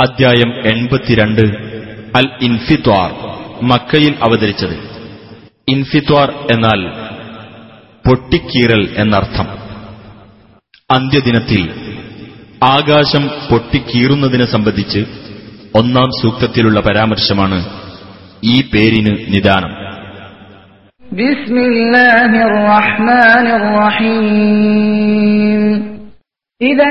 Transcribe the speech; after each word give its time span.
അധ്യായം 0.00 0.50
എൺപത്തിരണ്ട്. 0.66 1.40
അൽ 2.16 2.30
ഇൻഫിത്വാർ 2.42 3.10
മക്കയിൽ 3.62 4.14
അവതരിച്ചത്. 4.22 4.76
ഇൻഫിത്വാർ 5.68 6.30
എന്നാൽ 6.30 6.80
പൊട്ടിക്കീറൽ 8.08 8.88
എന്നർത്ഥം. 8.96 9.46
അന്ത്യദിനത്തിൽ 10.90 11.70
ആകാശം 12.62 13.28
പൊട്ടിക്കീറുന്നതിനെ 13.50 14.44
സംബന്ധിച്ച് 14.44 14.98
ഒന്നാം 15.74 16.10
സൂക്തത്തിലുള്ള 16.22 16.80
പരാമർശമാണ് 16.80 17.64
ഈ 18.44 18.60
പേരിന് 18.60 19.16
നിദാനം. 19.34 19.72
ബിസ്മില്ലാഹിർ 21.12 22.54
റഹ്മാനിർ 22.68 23.66
റഹീം 23.82 25.74
ഇദ 26.60 26.82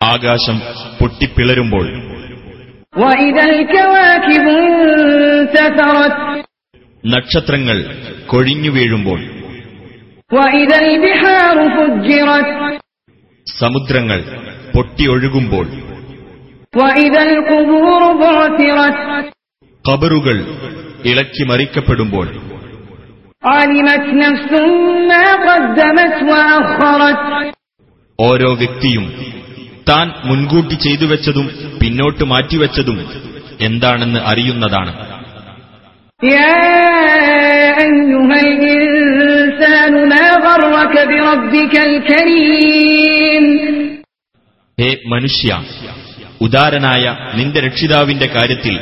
ആകാശം 0.00 0.56
പൊട്ടിപ്പിളരുമ്പോൾ 1.00 1.86
നക്ഷത്രങ്ങൾ 7.04 7.78
കൊഴിഞ്ഞു 8.26 8.70
വീഴുമ്പോൾ 8.70 9.20
സമുദ്രങ്ങൾ 13.46 14.20
പൊട്ടിയൊഴുകുമ്പോൾ 14.74 15.66
കബറുകൾ 19.84 20.36
ഇളക്കി 21.04 21.44
മറിക്കപ്പെടുമ്പോൾ 21.44 22.26
ഓരോ 28.20 28.54
വ്യക്തിയും 28.54 29.12
താൻ 29.88 30.12
മുൻകൂട്ടി 30.24 30.74
ചെയ്തു 30.74 31.04
വെച്ചതും 31.04 31.50
പിന്നോട്ട് 31.82 32.24
മാറ്റിവെച്ചതും 32.24 33.08
എന്താണെന്ന് 33.60 34.20
അറിയുന്നതാണ്. 34.20 34.92
ഹേ 44.78 44.96
മനുഷ്യ 45.06 45.62
ഉദാരനായ 46.40 47.16
നിന്റെ 47.34 47.60
രക്ഷിതാവിന്റെ 47.60 48.26
കാര്യത്തിൽ 48.26 48.80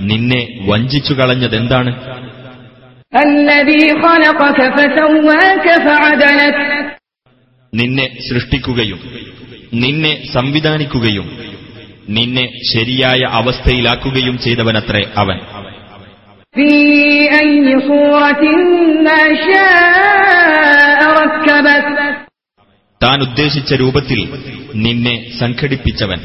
നിന്നെ 0.00 0.48
വഞ്ചിച്ചു 0.70 1.14
കളഞ്ഞതെന്താണ് 1.14 1.92
അല്ലതീ 3.14 3.90
നിന്നെ 7.74 8.16
സൃഷ്ടിക്കുകയും 8.30 9.00
നിന്നെ 9.74 10.26
സംവിധാനിക്കുകയും 10.34 11.38
നിന്നെ 12.08 12.48
ശരിയായ 12.74 13.20
അവസ്ഥയിലാക്കുകയും 13.24 14.38
ചെയ്തവനത്രേ 14.38 15.10
അവൻ. 15.16 15.38
താൻ 23.02 23.20
ഉദ്ദേശിച്ച 23.20 23.74
രൂപത്തിൽ 23.74 24.28
നിന്നെ 24.74 25.38
സംഘടിപ്പിച്ചവൻ. 25.38 26.20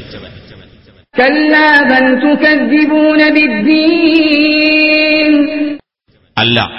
അല്ല 6.38 6.70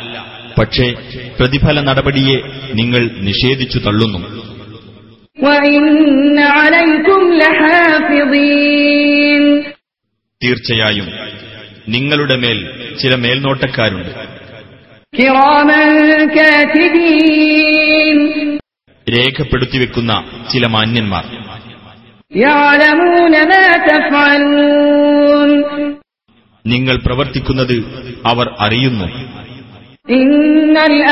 പക്ഷേ 0.59 0.93
പ്രതിഫല 1.39 1.81
നടപടിയെ 1.81 2.39
നിങ്ങൾ 2.73 3.09
നിഷേധിച്ചു 3.17 3.79
തള്ളുന്നു. 3.79 4.40
തീർച്ചയായും 10.43 11.07
നിങ്ങളുടെ 11.89 12.35
മേൽ 12.35 12.59
ചില 13.01 13.15
മേൽനോട്ടക്കാരുണ്ട്. 13.15 14.09
രേഖപ്പെടുത്തി 19.09 19.77
വെക്കുന്ന 19.77 20.23
ചില 20.53 20.67
മാന്യന്മാർ. 20.67 21.25
നിങ്ങൾ 26.65 26.97
പ്രവർത്തിക്കുന്നത് 27.05 27.83
അവർ 28.25 28.55
അറിയുന്നു. 28.59 29.05
ഇന്നൽ 30.13 31.03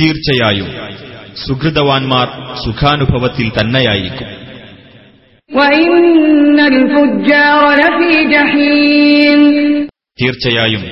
തീർച്ചയായും 0.00 0.68
സുഹൃതവാൻമാർ 1.46 2.26
സുഖാനുഭവത്തിൽ 2.64 3.52
തന്നെയായിരിക്കും. 3.60 4.26
തീർച്ചയായും 10.22 10.84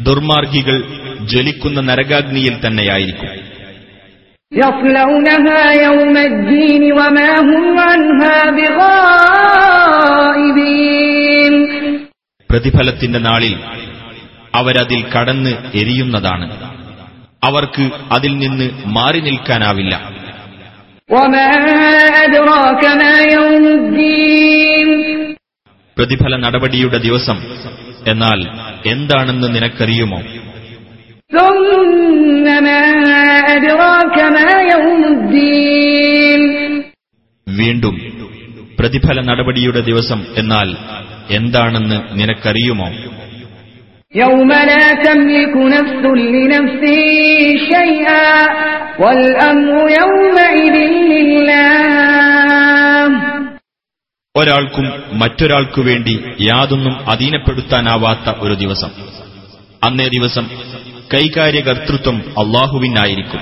ദുർമാർഗികൾ 0.00 0.82
ജ്വലിക്കുന്ന 1.26 1.80
നരകാഗ്നിയിൽ 1.80 2.66
തന്നെയായിരിക്കും. 2.66 3.46
പ്രതിഫലത്തിന്റെ 12.50 13.18
നാളിൽ 13.18 13.56
അവരതിൽ 14.54 15.04
കടന്ന് 15.16 15.50
എരിയുന്നതാണ്. 15.74 16.75
അവർക്ക് 17.46 17.90
അതിൽ 18.12 18.36
നിന്ന് 18.38 18.70
മാറി 18.86 19.20
നിൽക്കാനാവില്ല. 19.20 20.10
പ്രതിഫല 25.98 26.36
നടപടിയുടെ 26.36 26.98
ദിവസം. 26.98 27.38
എന്നാൽ 28.06 28.46
എന്താണെന്ന് 28.86 29.54
നിനക്കറിയുമോ? 29.54 30.22
വീണ്ടും 37.48 37.94
പ്രതിഫല 38.80 39.20
നടപടിയുടെ 39.20 39.80
ദിവസം 39.80 40.24
എന്നാൽ 40.36 40.76
എന്താണെന്ന് 41.30 42.20
നിനക്കറിയുമോ? 42.20 43.05
يوم 44.13 44.49
لا 44.69 44.85
تملك 45.03 45.55
نفس 45.75 46.03
لنفس 46.35 46.83
شيئا 47.71 48.27
والأمر 48.99 49.75
يومئذ 49.99 50.75
لله 51.11 51.71
ഒരാൾക്കും 54.35 54.85
മറ്റൊരാൾക്കു 55.21 55.81
വേണ്ടി 55.81 56.13
യാതൊന്നും 56.49 56.95
അധീനപ്പെടുത്താനാവാത്ത 57.11 58.29
ഒരു 58.43 58.53
ദിവസം 58.53 58.91
അന്നേ 59.81 60.07
ദിവസം 60.07 60.45
കൈകാര്യകർത്തൃത്വം 61.13 62.17
അള്ളാഹുവിനായിരിക്കും 62.41 63.41